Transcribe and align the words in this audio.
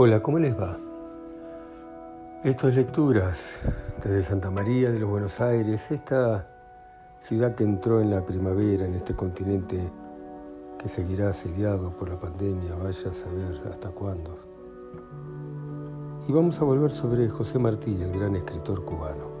Hola, 0.00 0.22
¿cómo 0.22 0.38
les 0.38 0.56
va? 0.56 0.78
Esto 2.44 2.68
es 2.68 2.76
Lecturas 2.76 3.58
desde 4.00 4.22
Santa 4.22 4.48
María 4.48 4.92
de 4.92 5.00
los 5.00 5.10
Buenos 5.10 5.40
Aires, 5.40 5.90
esta 5.90 6.46
ciudad 7.20 7.56
que 7.56 7.64
entró 7.64 8.00
en 8.00 8.12
la 8.12 8.24
primavera 8.24 8.86
en 8.86 8.94
este 8.94 9.16
continente 9.16 9.90
que 10.78 10.86
seguirá 10.86 11.30
asediado 11.30 11.90
por 11.90 12.10
la 12.10 12.14
pandemia, 12.16 12.76
vaya 12.76 13.10
a 13.10 13.12
saber 13.12 13.60
hasta 13.68 13.88
cuándo. 13.88 14.38
Y 16.28 16.32
vamos 16.32 16.60
a 16.60 16.64
volver 16.64 16.92
sobre 16.92 17.28
José 17.28 17.58
Martí, 17.58 18.00
el 18.00 18.12
gran 18.12 18.36
escritor 18.36 18.84
cubano. 18.84 19.32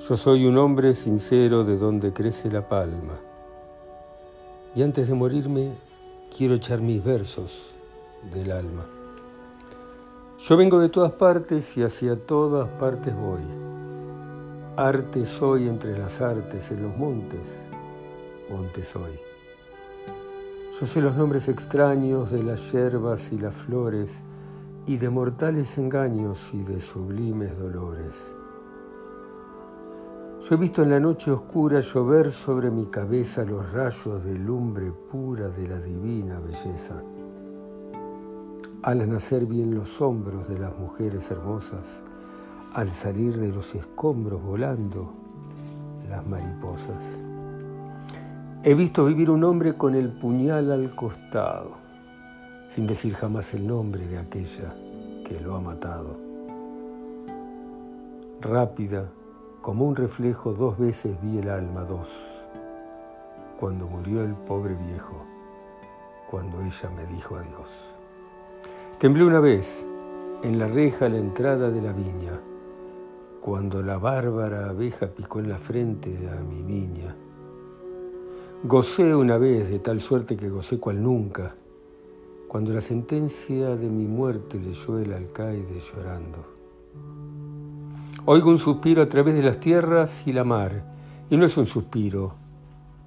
Yo 0.00 0.16
soy 0.16 0.46
un 0.46 0.56
hombre 0.56 0.94
sincero 0.94 1.62
de 1.62 1.76
donde 1.76 2.14
crece 2.14 2.50
la 2.50 2.66
palma. 2.66 3.20
Y 4.74 4.82
antes 4.82 5.08
de 5.08 5.14
morirme, 5.14 5.74
quiero 6.34 6.54
echar 6.54 6.80
mis 6.80 7.04
versos 7.04 7.73
del 8.32 8.52
alma. 8.52 8.84
Yo 10.38 10.56
vengo 10.56 10.78
de 10.78 10.88
todas 10.88 11.12
partes 11.12 11.76
y 11.76 11.82
hacia 11.82 12.16
todas 12.16 12.68
partes 12.78 13.14
voy. 13.16 13.42
Arte 14.76 15.24
soy 15.24 15.68
entre 15.68 15.96
las 15.98 16.20
artes, 16.20 16.70
en 16.70 16.82
los 16.82 16.96
montes, 16.96 17.62
monte 18.50 18.84
soy. 18.84 19.18
Yo 20.78 20.86
sé 20.86 21.00
los 21.00 21.14
nombres 21.14 21.48
extraños 21.48 22.32
de 22.32 22.42
las 22.42 22.72
yerbas 22.72 23.32
y 23.32 23.38
las 23.38 23.54
flores, 23.54 24.22
y 24.86 24.96
de 24.96 25.08
mortales 25.08 25.78
engaños 25.78 26.50
y 26.52 26.62
de 26.62 26.80
sublimes 26.80 27.58
dolores. 27.58 28.14
Yo 30.42 30.56
he 30.56 30.58
visto 30.58 30.82
en 30.82 30.90
la 30.90 31.00
noche 31.00 31.30
oscura 31.30 31.80
llover 31.80 32.32
sobre 32.32 32.70
mi 32.70 32.86
cabeza 32.86 33.44
los 33.44 33.72
rayos 33.72 34.24
de 34.24 34.34
lumbre 34.34 34.92
pura 34.92 35.48
de 35.48 35.68
la 35.68 35.78
divina 35.78 36.38
belleza. 36.38 37.02
Al 38.84 39.08
nacer 39.08 39.46
bien 39.46 39.74
los 39.74 40.02
hombros 40.02 40.46
de 40.46 40.58
las 40.58 40.78
mujeres 40.78 41.30
hermosas, 41.30 42.02
al 42.74 42.90
salir 42.90 43.34
de 43.34 43.50
los 43.50 43.74
escombros 43.74 44.42
volando 44.42 45.10
las 46.06 46.26
mariposas. 46.26 47.02
He 48.62 48.74
visto 48.74 49.06
vivir 49.06 49.30
un 49.30 49.42
hombre 49.42 49.78
con 49.78 49.94
el 49.94 50.10
puñal 50.10 50.70
al 50.70 50.94
costado, 50.94 51.70
sin 52.74 52.86
decir 52.86 53.14
jamás 53.14 53.54
el 53.54 53.66
nombre 53.66 54.06
de 54.06 54.18
aquella 54.18 54.74
que 55.26 55.40
lo 55.40 55.54
ha 55.54 55.62
matado. 55.62 56.18
Rápida, 58.42 59.08
como 59.62 59.86
un 59.86 59.96
reflejo 59.96 60.52
dos 60.52 60.76
veces 60.76 61.16
vi 61.22 61.38
el 61.38 61.48
alma 61.48 61.84
dos, 61.84 62.08
cuando 63.58 63.86
murió 63.86 64.22
el 64.22 64.34
pobre 64.34 64.74
viejo, 64.74 65.24
cuando 66.30 66.60
ella 66.60 66.90
me 66.94 67.06
dijo 67.06 67.36
adiós. 67.36 67.93
Temblé 69.04 69.22
una 69.22 69.40
vez 69.40 69.84
en 70.42 70.58
la 70.58 70.66
reja 70.66 71.04
a 71.04 71.08
la 71.10 71.18
entrada 71.18 71.70
de 71.70 71.82
la 71.82 71.92
viña, 71.92 72.40
cuando 73.42 73.82
la 73.82 73.98
bárbara 73.98 74.70
abeja 74.70 75.08
picó 75.08 75.40
en 75.40 75.50
la 75.50 75.58
frente 75.58 76.26
a 76.30 76.42
mi 76.42 76.62
niña. 76.62 77.14
Gocé 78.62 79.14
una 79.14 79.36
vez 79.36 79.68
de 79.68 79.78
tal 79.80 80.00
suerte 80.00 80.38
que 80.38 80.48
gocé 80.48 80.80
cual 80.80 81.02
nunca, 81.02 81.54
cuando 82.48 82.72
la 82.72 82.80
sentencia 82.80 83.76
de 83.76 83.90
mi 83.90 84.06
muerte 84.06 84.58
leyó 84.58 84.98
el 84.98 85.12
alcaide 85.12 85.80
llorando. 85.80 86.38
Oigo 88.24 88.48
un 88.48 88.58
suspiro 88.58 89.02
a 89.02 89.08
través 89.10 89.34
de 89.34 89.42
las 89.42 89.60
tierras 89.60 90.26
y 90.26 90.32
la 90.32 90.44
mar, 90.44 90.82
y 91.28 91.36
no 91.36 91.44
es 91.44 91.54
un 91.58 91.66
suspiro, 91.66 92.32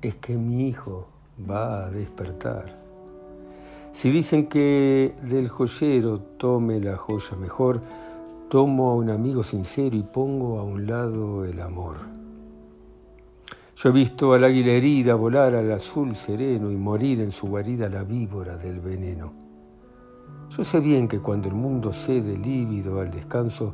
es 0.04 0.14
que 0.18 0.38
mi 0.38 0.68
hijo 0.68 1.08
va 1.50 1.88
a 1.88 1.90
despertar. 1.90 2.87
Si 3.98 4.12
dicen 4.12 4.46
que 4.46 5.16
del 5.24 5.50
joyero 5.50 6.20
tome 6.20 6.80
la 6.80 6.98
joya 6.98 7.36
mejor, 7.36 7.82
tomo 8.48 8.92
a 8.92 8.94
un 8.94 9.10
amigo 9.10 9.42
sincero 9.42 9.98
y 9.98 10.04
pongo 10.04 10.60
a 10.60 10.64
un 10.64 10.86
lado 10.86 11.44
el 11.44 11.60
amor. 11.60 11.98
Yo 13.76 13.90
he 13.90 13.92
visto 13.92 14.34
al 14.34 14.44
águila 14.44 14.74
herida 14.74 15.16
volar 15.16 15.56
al 15.56 15.72
azul 15.72 16.16
sereno 16.16 16.70
y 16.70 16.76
morir 16.76 17.22
en 17.22 17.32
su 17.32 17.48
guarida 17.48 17.90
la 17.90 18.04
víbora 18.04 18.56
del 18.56 18.82
veneno. 18.82 19.34
Yo 20.52 20.64
sé 20.64 20.80
bien 20.80 21.08
que 21.08 21.20
cuando 21.20 21.50
el 21.50 21.56
mundo 21.56 21.92
cede 21.92 22.38
lívido 22.38 23.00
al 23.00 23.10
descanso, 23.10 23.74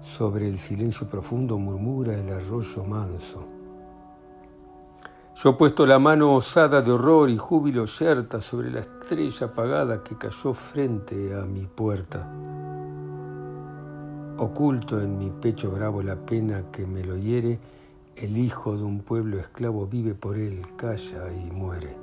sobre 0.00 0.48
el 0.48 0.56
silencio 0.56 1.06
profundo 1.06 1.58
murmura 1.58 2.18
el 2.18 2.30
arroyo 2.30 2.84
manso. 2.84 3.57
Yo 5.40 5.50
he 5.50 5.52
puesto 5.52 5.86
la 5.86 6.00
mano 6.00 6.34
osada 6.34 6.82
de 6.82 6.90
horror 6.90 7.30
y 7.30 7.36
júbilo 7.36 7.84
yerta 7.84 8.40
sobre 8.40 8.72
la 8.72 8.80
estrella 8.80 9.46
apagada 9.46 10.02
que 10.02 10.16
cayó 10.16 10.52
frente 10.52 11.32
a 11.32 11.42
mi 11.42 11.64
puerta. 11.64 12.28
Oculto 14.36 15.00
en 15.00 15.16
mi 15.16 15.30
pecho 15.30 15.70
bravo 15.70 16.02
la 16.02 16.16
pena 16.16 16.64
que 16.72 16.84
me 16.88 17.04
lo 17.04 17.16
hiere, 17.16 17.56
el 18.16 18.36
hijo 18.36 18.76
de 18.76 18.82
un 18.82 18.98
pueblo 18.98 19.38
esclavo 19.38 19.86
vive 19.86 20.14
por 20.14 20.36
él, 20.36 20.60
calla 20.76 21.30
y 21.32 21.52
muere. 21.52 21.96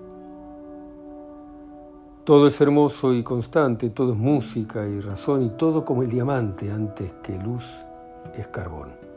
Todo 2.23 2.47
es 2.47 2.61
hermoso 2.61 3.13
y 3.13 3.21
constante, 3.21 3.89
todo 3.89 4.13
es 4.13 4.17
música 4.17 4.87
y 4.87 5.01
razón 5.01 5.43
y 5.43 5.49
todo 5.57 5.83
como 5.83 6.03
el 6.03 6.09
diamante 6.09 6.71
antes 6.71 7.11
que 7.21 7.37
luz 7.37 7.65
es 8.33 8.47
carbón. 8.47 9.14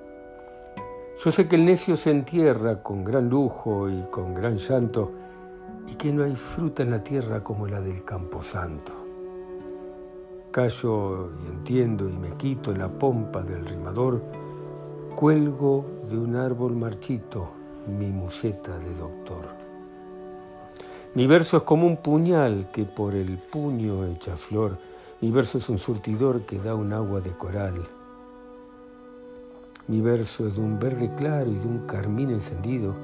Yo 1.25 1.33
sé 1.33 1.49
que 1.49 1.57
el 1.57 1.65
necio 1.65 1.97
se 1.97 2.13
entierra 2.13 2.81
con 2.81 3.03
gran 3.03 3.29
lujo 3.29 3.91
y 3.91 4.03
con 4.09 4.35
gran 4.35 4.57
llanto 4.57 5.11
y 5.89 5.97
que 5.97 6.13
no 6.13 6.23
hay 6.23 6.37
fruta 6.37 6.85
en 6.85 6.93
la 6.93 7.03
tierra 7.03 7.43
como 7.43 7.67
la 7.67 7.81
del 7.81 8.05
camposanto. 8.05 8.93
Callo 10.53 11.31
y 11.43 11.49
entiendo 11.49 12.09
y 12.09 12.13
me 12.13 12.31
quito 12.37 12.73
la 12.73 12.87
pompa 12.87 13.43
del 13.43 13.67
rimador, 13.67 14.23
cuelgo 15.17 15.85
de 16.09 16.17
un 16.17 16.37
árbol 16.37 16.77
marchito 16.77 17.51
mi 17.89 18.07
museta 18.07 18.79
de 18.79 18.95
doctor. 18.95 19.49
Mi 21.17 21.27
verso 21.27 21.57
es 21.57 21.63
como 21.65 21.89
un 21.89 21.97
puñal 21.97 22.71
que 22.73 22.85
por 22.85 23.17
el 23.17 23.39
puño 23.39 24.07
echa 24.07 24.37
flor, 24.37 24.79
mi 25.21 25.33
verso 25.33 25.59
es 25.59 25.69
un 25.69 25.79
surtidor 25.79 26.43
que 26.43 26.61
da 26.61 26.77
un 26.77 26.93
agua 26.93 27.21
de 27.21 27.33
coral 27.33 27.98
mi 29.89 30.03
verso 30.03 30.47
es 30.47 30.55
de 30.55 30.61
un 30.61 30.79
verde 30.79 31.11
claro 31.17 31.51
y 31.51 31.55
de 31.55 31.67
un 31.67 31.87
carmín 31.87 32.29
encendido. 32.29 32.95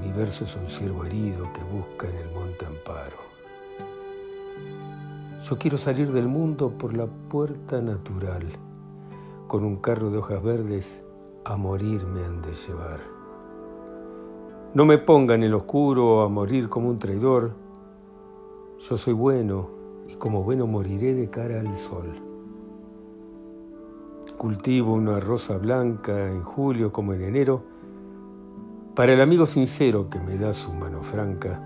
Mi 0.00 0.12
verso 0.12 0.44
es 0.44 0.54
un 0.54 0.68
ciervo 0.68 1.04
herido 1.04 1.52
que 1.52 1.60
busca 1.64 2.08
en 2.08 2.16
el 2.16 2.30
monte 2.32 2.64
amparo. 2.64 3.16
Yo 5.42 5.58
quiero 5.58 5.76
salir 5.76 6.12
del 6.12 6.28
mundo 6.28 6.70
por 6.70 6.94
la 6.94 7.06
puerta 7.06 7.80
natural. 7.80 8.44
Con 9.48 9.64
un 9.64 9.76
carro 9.76 10.10
de 10.10 10.18
hojas 10.18 10.40
verdes 10.40 11.02
a 11.44 11.56
morir 11.56 12.04
me 12.06 12.24
han 12.24 12.42
de 12.42 12.54
llevar. 12.54 13.00
No 14.72 14.84
me 14.84 14.98
pongan 14.98 15.40
en 15.40 15.48
el 15.48 15.54
oscuro 15.54 16.22
a 16.22 16.28
morir 16.28 16.68
como 16.68 16.90
un 16.90 16.98
traidor. 16.98 17.50
Yo 18.78 18.96
soy 18.96 19.14
bueno 19.14 19.70
y 20.06 20.14
como 20.14 20.44
bueno 20.44 20.68
moriré 20.68 21.14
de 21.14 21.28
cara 21.28 21.58
al 21.58 21.74
sol. 21.74 22.35
Cultivo 24.36 24.92
una 24.92 25.18
rosa 25.18 25.56
blanca 25.56 26.28
en 26.28 26.42
julio 26.42 26.92
como 26.92 27.14
en 27.14 27.22
enero 27.22 27.62
para 28.94 29.14
el 29.14 29.20
amigo 29.22 29.46
sincero 29.46 30.10
que 30.10 30.20
me 30.20 30.36
da 30.36 30.52
su 30.52 30.72
mano 30.72 31.02
franca 31.02 31.58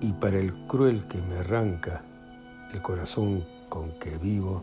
y 0.00 0.12
para 0.12 0.38
el 0.38 0.54
cruel 0.68 1.08
que 1.08 1.18
me 1.20 1.38
arranca 1.38 2.02
el 2.72 2.80
corazón 2.82 3.42
con 3.68 3.90
que 3.98 4.16
vivo, 4.16 4.62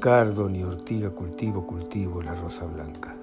cardo 0.00 0.48
ni 0.48 0.64
ortiga 0.64 1.10
cultivo, 1.10 1.64
cultivo 1.64 2.22
la 2.22 2.34
rosa 2.34 2.64
blanca. 2.64 3.14